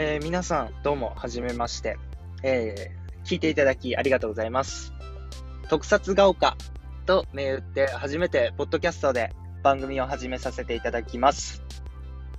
[0.00, 1.98] えー、皆さん、どうも、はじめまして。
[2.44, 4.92] えー、聞いていただきありがとうございます。
[5.68, 6.56] 特撮が丘
[7.04, 9.34] と銘打って初めて、ポッドキャストで
[9.64, 11.64] 番組を始めさせていただきます。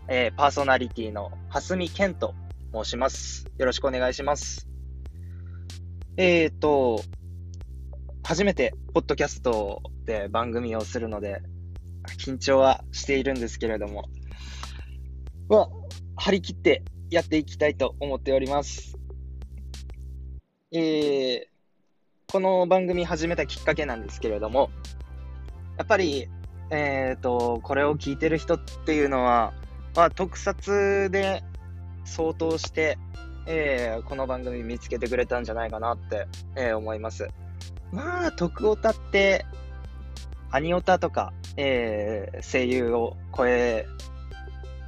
[0.08, 2.34] えー、パーソナリティの蓮見健と
[2.73, 3.45] 申します。
[3.58, 4.66] よろしくお願いします。
[6.16, 7.02] えっ、ー、と、
[8.23, 11.41] 初めて、ポッドキャストで番組をするので、
[12.26, 14.05] 緊張はしているんですけれども、
[15.49, 15.70] まあ、
[16.16, 18.95] 張り切ってやっていきたいと思っております。
[20.72, 21.41] えー、
[22.32, 24.70] この番組始めたきっかけなんですけれども、
[25.80, 26.27] やっぱり、
[26.70, 29.54] えっ、ー、と、これを聞いてる人っていうのは、
[29.95, 31.44] まあ、特撮で
[32.05, 32.99] 相当して、
[33.48, 37.27] えー、この番組見つけてくれたんじゃないかなって、えー、思います。
[37.91, 39.48] まあ、徳オタって、
[40.52, 43.88] アニオタとか、えー、声優を超え、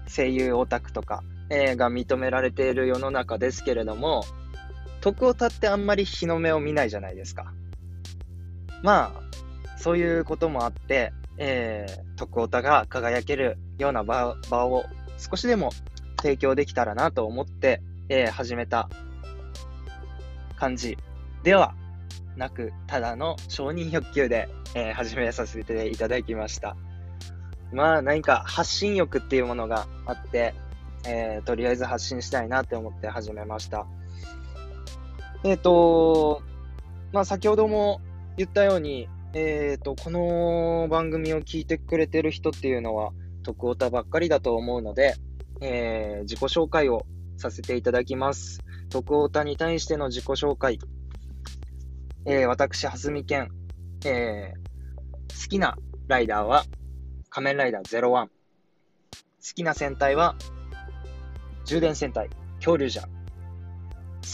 [0.08, 4.24] 声優オタクとか、えー、が認められている世の中ですけれども、
[5.02, 7.54] 徳オタってあんまり日の目を見ないじゃないですか。
[8.82, 14.86] まあ、そういうこともあって、えー、徳オタが輝けるような場場を
[15.18, 15.72] 少しでも
[16.22, 18.90] 提供できたらなと思って、えー、始めた
[20.56, 20.98] 感じ
[21.44, 21.76] では
[22.38, 26.78] なく、ただの承認欲求で、えー、始めさせていただきました。
[27.74, 30.54] まあ何か発信欲っていうものがあって、
[31.06, 33.88] えー、とりあえず発信したいなって思って始めました。
[35.44, 36.42] えっ、ー、と、
[37.12, 38.02] まあ先ほども
[38.38, 43.12] 言ったように、えっ、ー、と、この番組を聞いてくれてる人っていうのは、
[43.44, 45.16] 徳オタばっかりだと思うので、
[45.62, 47.06] えー、自己紹介を
[47.38, 48.60] させていただきます。
[48.90, 50.80] 徳オタに対しての自己紹介。
[52.26, 53.50] えー、私、はすみけん。
[54.06, 55.78] えー、好きな
[56.08, 56.66] ライダーは、
[57.30, 58.10] 仮面ライダー01。
[58.12, 58.30] 好
[59.56, 60.36] きな戦隊は、
[61.72, 63.04] 充電戦隊、恐竜じゃ。
[63.04, 63.08] 好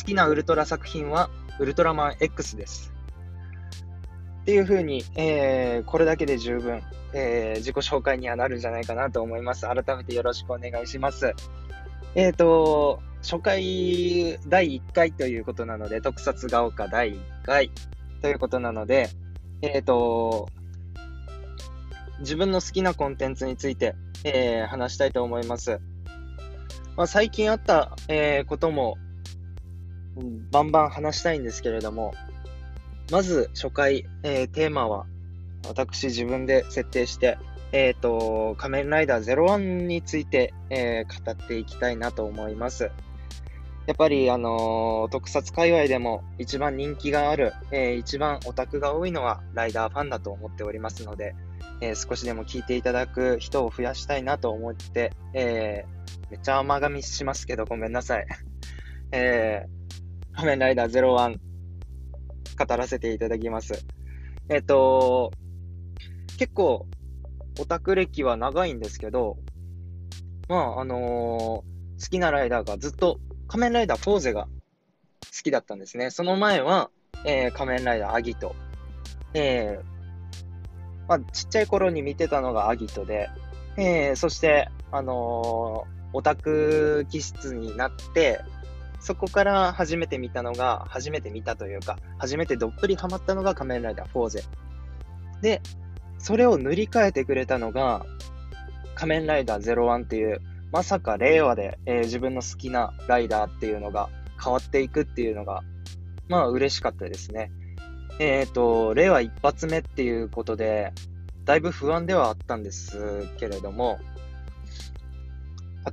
[0.08, 2.92] きなウルトラ作品は、ウルトラマン X です。
[4.42, 6.82] っていう風に、えー、これだけで十分、
[7.14, 9.68] えー、自己紹介にはなるんじゃないかなと思います。
[9.68, 11.36] 改めてよろしくお願いします。
[12.16, 17.70] えっ、ー、と、初回第1回ということなので、特撮が丘第1回
[18.24, 19.10] ということなので、
[19.62, 20.50] えっ、ー、と、
[22.22, 23.94] 自分の好きなコンテンツについて、
[24.24, 25.80] えー、話したいと思います。
[26.98, 28.98] まあ、最近あった、えー、ことも、
[30.52, 32.16] バンバン話したいんですけれども、
[33.12, 35.06] まず初回、えー、テーマは、
[35.68, 37.38] 私自分で設定して、
[37.72, 42.90] えっ、ー、と、仮面ライダー01について、えー、語っていきたいなと思います。
[43.86, 51.36] やっぱり、あのー、特撮界隈でも一番人気がある、えー、一番オタクが多いのはライダーファンだと思っておりますので、
[51.82, 58.28] えー、少しでも聞いていただく人を増やしたいなと思って、えー、めっちゃ甘噛みしますけど、ごめんなさい。
[59.12, 61.38] えー、仮面ライダー01、
[62.68, 63.86] 語らせていただきます。
[64.50, 65.32] えっ、ー、と、
[66.38, 66.88] 結構、
[67.60, 69.38] オタク歴は長いんですけど、
[70.48, 74.50] まあ、あのー、好きなライダーがずっと仮面ライダーフォーゼが好
[75.44, 76.12] きだったんですね。
[76.12, 76.90] その前は、
[77.26, 78.56] えー、仮面ライダーアギト。
[79.34, 79.97] えー、
[81.08, 83.30] まあ、ちっちゃい頃に見てたのがアギトで、
[83.78, 88.42] えー、そして、あのー、オタク気質になって、
[89.00, 94.44] そこから初めて見たのが、初めて見たというか、初めてどっぷりハマったのが仮面ライダーフォーゼ。
[95.42, 95.62] で、
[96.18, 98.06] それを塗り替えてくれたのが、
[98.96, 100.42] 仮面ライダー01っていう、
[100.72, 104.10] まさか令和で、えー、自分の好きなライダーっていうのが
[104.44, 105.62] 変わっていくっていうのが、
[106.28, 107.52] まあ嬉しかったですね。
[108.20, 110.92] えっ、ー、と、令和一発目っていうことで、
[111.46, 114.00] だいぶ不安ではあったんですけれども、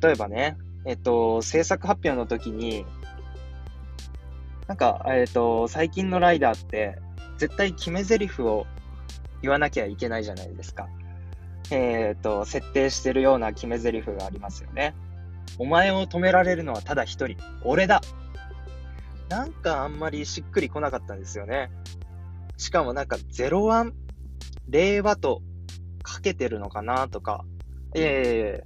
[0.00, 2.84] 例えばね、えっ、ー、と、制作発表の時に、
[4.66, 6.98] なんか、えっ、ー、と、最近のライダーって、
[7.36, 8.66] 絶対決め台詞を
[9.42, 10.88] 言わなきゃいけないじゃないですか。
[11.70, 14.94] えっ、と、設定してるような決め台詞がありますよね。
[15.58, 18.00] お前を止められるのはただ一人、俺だ
[19.28, 21.70] なんかあんまりしっくりこなかったんですよね。
[22.56, 23.92] しかもなんか01、
[24.68, 25.42] 令和と
[26.02, 27.44] かけてるのかなとか、
[27.94, 28.64] ええ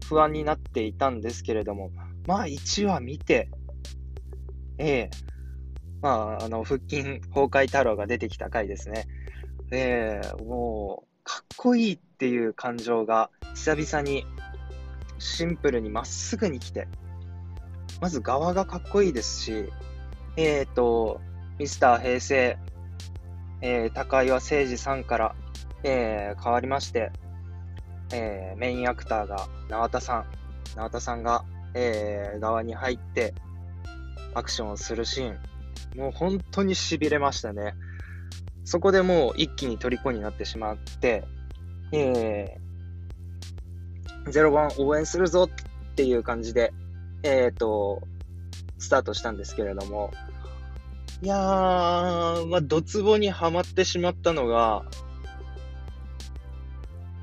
[0.00, 1.90] ー、不安になっていたんですけれども、
[2.26, 3.50] まあ1話見て、
[4.78, 5.10] ええ。
[5.12, 9.06] ー、まあ、あの、腹筋崩壊太郎が出てきた回ですね。
[9.70, 14.26] ええー、もう、かっこいいっていう感情が久々に
[15.18, 16.88] シンプルにまっすぐに来て、
[18.00, 19.72] まず側がかっこいいですし、
[20.36, 21.20] えっ、ー、と、
[21.58, 22.58] ミスター平成
[23.64, 25.34] えー、高岩誠二さんから、
[25.82, 27.10] えー、変わりまして、
[28.12, 30.26] えー、メインアクターが縄田さん、
[30.76, 31.44] 縄田さんが
[31.74, 33.34] えー、側に入って
[34.32, 37.74] アクションをするシーン、もう本当に痺れましたね。
[38.64, 41.24] そこでもう一気に虜になってしまって、
[41.92, 46.72] えー、01応援するぞっていう感じで、
[47.22, 48.02] えっ、ー、と、
[48.78, 50.10] スタートしたんですけれども、
[51.22, 54.84] いやー、まあ、ドツボにはまってしまったのが、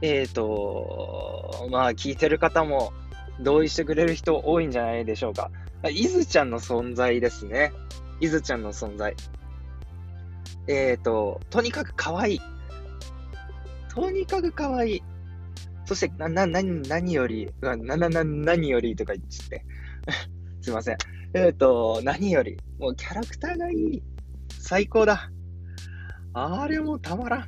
[0.01, 2.93] えっ、ー、と、まあ、聞いてる方も
[3.39, 5.51] 同意してくれる人多いんじゃないでしょうか。
[5.89, 7.71] いずちゃんの存在ですね。
[8.19, 9.15] いずちゃんの存在。
[10.67, 12.41] えっ、ー、と、とにかく可愛い。
[13.89, 15.03] とにかく可愛い。
[15.85, 19.65] そして、な、な、な、何より、な、な、な、何よりとか言って。
[20.61, 20.97] すいません。
[21.33, 24.03] えっ、ー、と、何より、もうキャラクターがいい。
[24.59, 25.31] 最高だ。
[26.33, 27.45] あれもたまらん。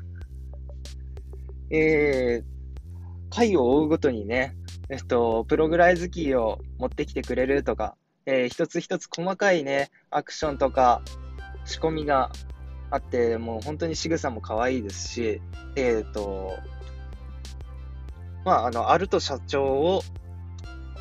[1.70, 4.56] えー、回を追うごとにね、
[4.90, 7.96] えっと、プログライズキーを持ってきてくれるとか、
[8.26, 11.02] えー、一つ一つ細かいね、アクションとか
[11.66, 12.32] 仕込みが
[12.90, 15.42] あって、もう本当に仕草も可愛いですし、
[15.76, 16.58] えっ、ー、と、
[18.46, 20.02] まあ、あの、アルト社長を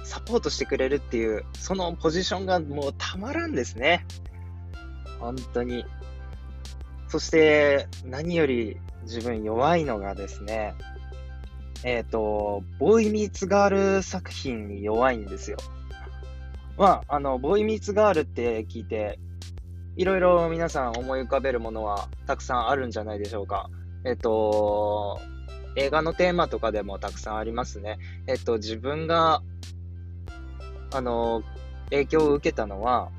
[0.05, 4.07] サポートしてくれるっていう、そのポジションがもうたまらんですね。
[5.19, 5.85] 本当に。
[7.09, 10.75] そして、何より自分弱いのがですね、
[11.85, 15.57] えっ、ー、と、ボーイミーツガール作品に弱いんですよ。
[16.77, 19.19] まあ、あの、ボーイミーツガールって聞いて、
[19.97, 23.69] いろいろ皆さん思い浮かべるものはたくさんあるんじゃないでしょうか。
[24.05, 25.21] えっ、ー、と、
[25.77, 27.99] 映画のテーマとかでもたくさんありますね。
[28.27, 29.43] えっ、ー、と、自分が
[30.93, 31.43] あの、
[31.91, 33.11] 影響を受けたのは、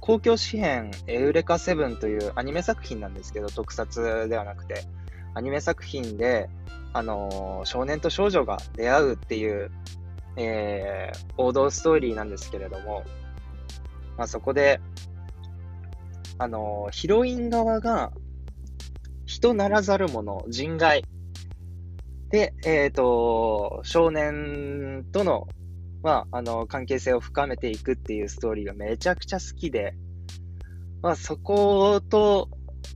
[0.00, 4.84] 公共紙幣エウレカセブンというアニメ作品なんですけど、特撮ではなくて、
[5.34, 6.48] アニメ作品で、
[6.92, 9.70] あの少年と少女が出会うっていう、
[10.36, 13.04] えー、王道ストーリーなんですけれども、
[14.16, 14.80] まあ、そこで、
[16.38, 18.12] あのヒロイン側が、
[19.26, 21.04] 人ならざる者、人外。
[22.30, 25.46] で、えっ、ー、と、少年との
[26.02, 29.94] まあ、あの、関係性を深めていくっていうストーリーがめちゃくちゃ好きで、
[31.02, 32.48] まあ、そこと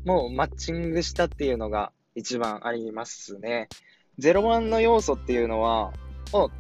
[0.05, 3.69] もうマッチングしたっていうのが一番ありますね。
[4.21, 5.93] 01の要素っていうのは、
[6.33, 6.51] もう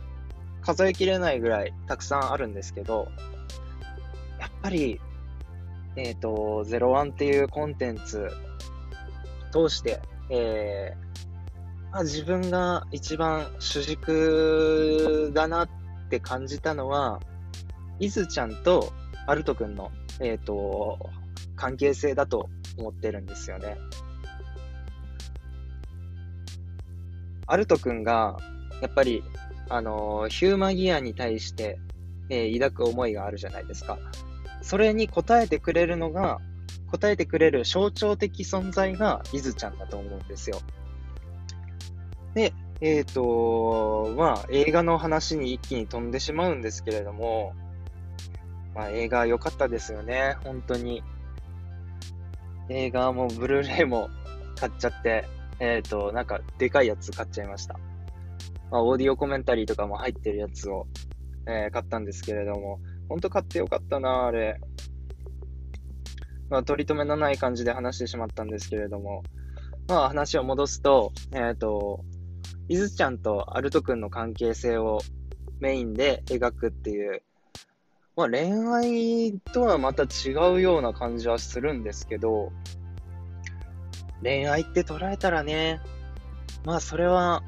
[0.62, 3.08] 数えきれないぐらいたくさんあるんですけど、
[4.40, 5.00] やっぱり、
[5.96, 8.30] えっ、ー、と、01っていうコンテンツ
[9.52, 10.00] 通して、
[10.30, 15.68] えーまあ、自分が一番主軸だなっ
[16.06, 17.20] って感じたのは、
[17.98, 18.92] いずちゃんと
[19.26, 19.90] アルト君の、
[20.20, 20.98] えっ、ー、と、
[21.56, 23.76] 関係性だと思ってるんですよね。
[27.46, 28.38] アルト君が、
[28.80, 29.22] やっぱり、
[29.68, 31.78] あの、ヒューマギアに対して、
[32.28, 33.98] えー、抱く思いがあるじゃないですか。
[34.62, 36.40] それに応えてくれるのが、
[36.92, 40.60] 応えてくれる象徴的存在がイズちゃんだと思うんですよ。
[42.34, 47.54] で、えっ、ー、と、まあ、映画の話に一気に飛んでしまうんですけれども、
[48.74, 51.02] まあ、映画良かったですよね、本当に。
[52.68, 54.08] 映画もブルーレイも
[54.56, 55.26] 買っちゃって、
[55.60, 57.74] えっ、ー、と、なんか、でかいやつ買っちゃいました。
[58.70, 60.86] まあ、オーディオコメンタリーとかも入ってるやつを、
[61.46, 64.60] えー、買ったんですけれども、本当買ってよかったな、あれ。
[66.50, 69.22] まあ、取り留めのない感じで話してしまったんですけれども、
[69.88, 72.04] まあ、話を戻すと、えっ、ー、と、
[72.68, 75.00] いずちゃんとアルト君の関係性を
[75.60, 77.22] メインで描くっていう、
[78.16, 82.52] まあ、恋愛とはまた違うような感じはするんですけど、
[84.22, 85.80] 恋愛って捉えたらね、
[86.64, 87.42] まあそれは、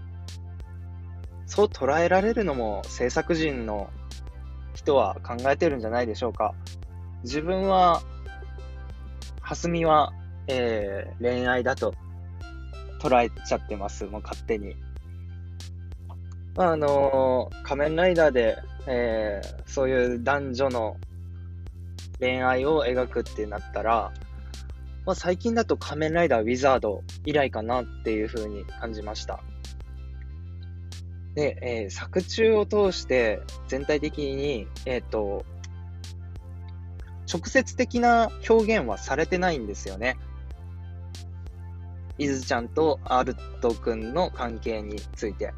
[1.47, 3.89] そう捉えられるのも制作人の
[4.75, 6.55] 人は考えてるんじゃないでしょうか。
[7.23, 8.03] 自分は、
[9.41, 10.13] 蓮見は、
[10.49, 11.95] えー、恋愛だと
[13.01, 14.77] 捉えちゃってます、もう勝手に。
[16.57, 20.97] まあ、あのー、仮面ライダーで、えー、そういう男女の
[22.19, 24.13] 恋愛を描くってなったら、
[25.05, 29.41] まあ、最近だと仮面ライダーウィザード以来かなっていう風に感じました。
[31.35, 35.45] で、えー、作中を通して全体的に、えっ、ー、と、
[37.31, 40.17] 直接的な表現はされてないんですよね。
[42.17, 45.53] いずちゃんとアルト君の関係について。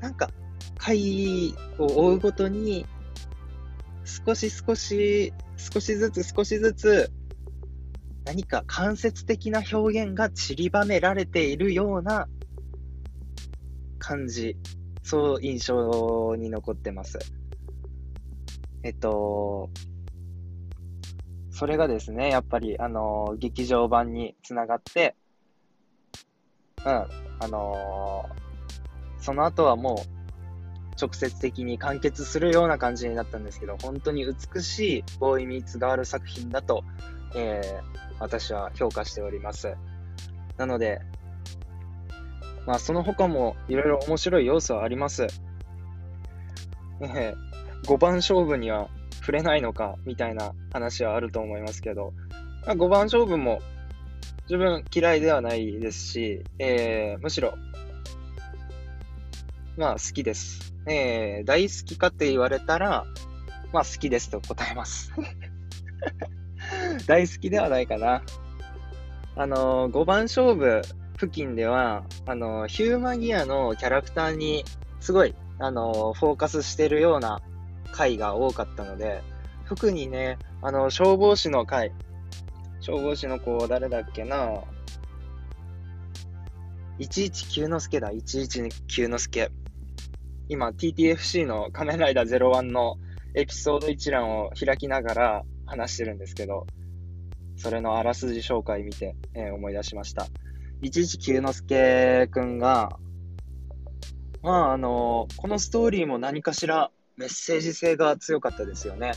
[0.00, 0.30] なんか、
[0.76, 2.86] 回を追うごとに、
[4.04, 7.12] 少し少し、少しずつ少しずつ、
[8.24, 12.28] 何か間接的な表現が散りばめられているような
[13.98, 14.56] 感じ、
[15.02, 17.18] そう印象に残ってます。
[18.82, 19.70] えっと、
[21.50, 25.14] それがですね、やっぱり、あの、劇場版につながって、
[26.84, 28.26] うん、あの
[29.24, 36.84] その後はもう、直接的に完結するような感じになったんですけど、本当に美しいボーイミーツガール作品だと、
[37.34, 39.76] えー、私は評価しております。
[40.58, 41.00] なので、
[42.66, 45.26] まあ、その他もいろいろ面白い要素はあります。
[47.00, 48.90] えー、5番勝負には
[49.20, 52.12] 触れないのかみたいな話はあると思いますけど、
[52.66, 53.62] まあ、5番勝負も
[54.42, 57.54] 自分嫌いではないですし、えー、むしろ、
[59.76, 60.74] まあ好きです。
[60.86, 63.04] えー、大好きかって言われたら、
[63.72, 65.12] まあ好きですと答えます。
[67.06, 68.22] 大好きではないかな。
[69.36, 70.82] あのー、5番勝負
[71.18, 74.64] 付近では、あのー、ヒューマギアのキャラクターに
[75.00, 77.42] すごい、あのー、フォーカスしてるような
[77.90, 79.22] 回が多かったので、
[79.68, 81.92] 特にね、あの、消防士の回、
[82.80, 84.62] 消防士の子、誰だっけな
[86.98, 89.50] 119の助だ、119の助。
[90.48, 92.96] 今、TTFC の仮面ライダー01の
[93.34, 96.66] エピソード一覧を開きながら話してるんですけど、
[97.56, 100.26] それのあらすじ紹介見て、えー、思い出しました。
[100.82, 102.98] 119之助くんが、
[104.42, 109.12] まあ、あの、このストーリーも何かしらメッセージ性が強かったですよね。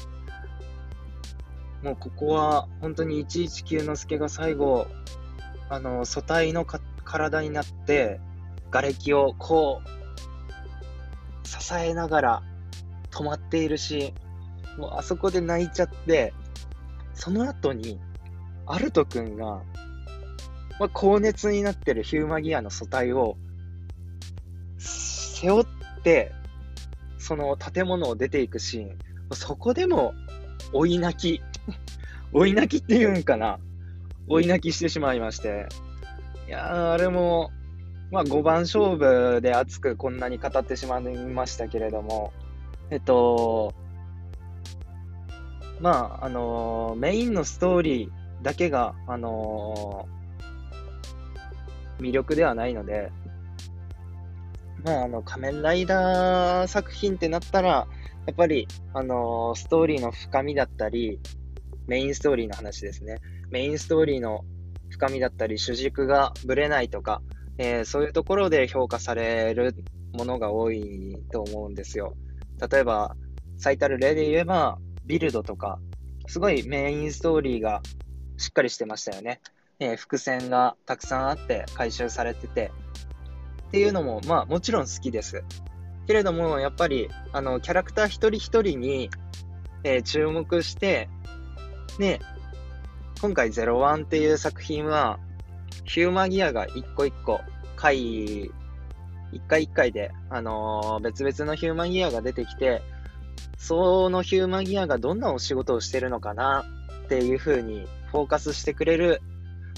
[1.83, 4.87] もうここは本当に119之助が最後、
[5.69, 8.21] あの、素体の体になって、
[8.71, 9.96] 瓦礫をこう、
[11.47, 12.43] 支えながら
[13.11, 14.13] 止まっているし、
[14.77, 16.33] もうあそこで泣いちゃって、
[17.13, 17.99] その後に、
[18.65, 19.63] アルト君が、
[20.79, 23.37] まあ、高熱になってるヒューマギアの素体を、
[24.77, 25.65] 背負っ
[26.03, 26.33] て、
[27.17, 28.97] その建物を出ていくシーン、
[29.33, 30.13] そこでも、
[30.73, 31.41] 追い泣き、
[32.33, 33.59] 追い泣きっていうんかな。
[34.27, 35.67] 追い泣きしてしまいまして。
[36.47, 37.51] いやー、あれも、
[38.11, 42.31] まあ5番勝負で熱くこんなに語ってしまいましたけれども、
[42.89, 43.73] えっと、
[45.79, 48.09] まあ、あの、メインのストーリー
[48.41, 50.07] だけが、あの、
[51.99, 53.11] 魅力ではないので、
[54.83, 57.87] まあ、あの、仮面ライダー作品ってなったら、
[58.25, 61.19] やっぱり、あの、ストーリーの深みだったり、
[61.87, 63.19] メインストーリーの話ですね。
[63.49, 64.43] メインストーリーの
[64.89, 67.21] 深みだったり、主軸がぶれないとか、
[67.57, 69.75] えー、そういうところで評価される
[70.13, 72.15] ものが多いと思うんですよ。
[72.71, 73.15] 例えば、
[73.57, 75.79] 最たる例で言えば、ビルドとか、
[76.27, 77.81] すごいメインストーリーが
[78.37, 79.41] しっかりしてましたよね。
[79.79, 82.71] えー、伏線がたくさんあって回収されてて、
[83.67, 85.43] っていうのも、まあもちろん好きです。
[86.07, 89.09] けれども、やっぱり、あの、キャラクター一人一人に、
[89.83, 91.09] えー、注目して、
[91.99, 92.19] ね、
[93.21, 95.19] 今回01っていう作品は、
[95.85, 97.39] ヒューマンギアが一個一個、
[97.75, 98.51] 回、
[99.31, 102.81] 一回一回で、あのー、別々のヒューマンギアが出てきて、
[103.57, 106.65] そのヒューマンギアがどんなお仕事をしてるのかな
[107.05, 109.21] っていう風にフォーカスしてくれる、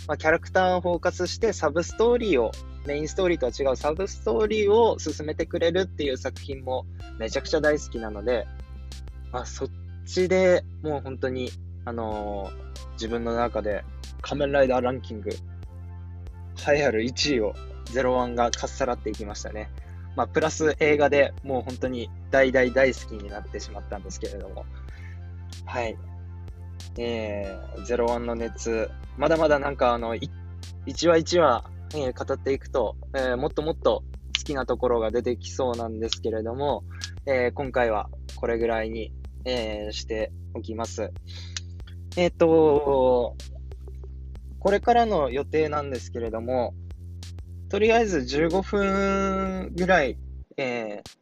[0.08, 2.52] まあ、キャラクターをフォーカスしてサブストーリーを、
[2.86, 6.86] メインストーリーとは違うサブストーリーを進めてくれるっていう作品も
[7.20, 8.48] めちゃくちゃ大好きなので、
[9.32, 9.70] まあ、そっ
[10.06, 11.52] ちでもう本当に、
[11.86, 13.84] あのー、自分の中で
[14.22, 15.30] 仮面ライダーランキング、
[16.68, 17.54] 栄えある1位を
[17.86, 19.70] 01がかっさらっていきましたね。
[20.16, 24.66] まあ、プラス映画でもう本当に大大大好きになってしまったんですけれども、
[25.66, 25.98] はい。
[26.98, 30.30] えー、01の熱、まだまだなんかあの、1
[30.86, 31.64] 話1話、
[31.96, 34.04] えー、語っていくと、えー、もっともっと
[34.38, 36.84] 好きなところが出てきそうなんですけれども、
[37.26, 39.12] えー、今回はこれぐらいに、
[39.46, 41.12] えー、しておきます。
[42.18, 43.36] えっ、ー、と、
[44.60, 46.74] これからの予定なんですけれども、
[47.70, 50.18] とりあえず15分ぐらい、
[50.58, 51.20] えー、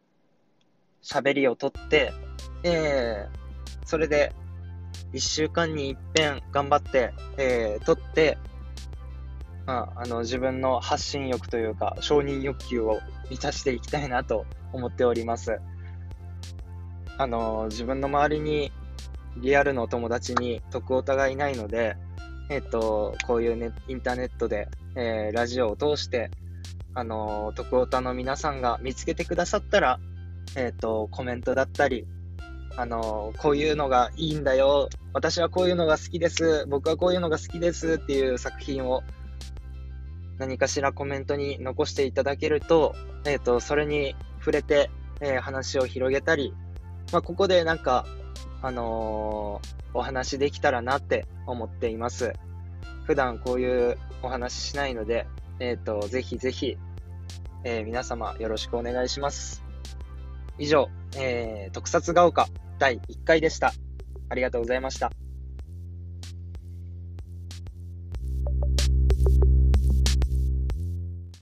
[1.03, 2.13] 喋りをとって、
[2.63, 4.33] えー、それで
[5.13, 8.37] 1週間に一遍頑張って、えー、撮って、
[9.65, 15.59] まあ、あの自分の発信欲というか承認欲求を満たしていきたいなと思っております。
[17.19, 18.71] あの自分の周りに
[19.37, 21.97] リアルの友達に徳お互いないので、
[22.49, 26.31] えっ、と、こういうね、インターネットで、えー、ラジオを通して、
[26.93, 29.99] あのー、徳オタの皆さんが見つけてくださったら、
[30.55, 32.07] えっ、と、コメントだったり、
[32.77, 39.03] あのー、こういうのがいいんだよ、私はこういうのが好きです、僕はこういうのが好きですっていう作品を
[40.37, 44.89] 何かしらコメントに残していただけると、えっ、と、それに触れて、
[45.19, 46.53] え話を広げたり、
[47.11, 48.05] まあ、ここでなんか、
[48.61, 52.33] あのー、お話できたらなって思っています。
[53.05, 55.27] 普段こういうお話ししないので、
[55.59, 56.77] えっ、ー、と、ぜひぜひ、
[57.63, 59.63] えー、皆様よろしくお願いします。
[60.57, 62.47] 以上、えー、特撮が丘
[62.79, 63.73] 第1回でした。
[64.29, 65.26] ありがとうございました。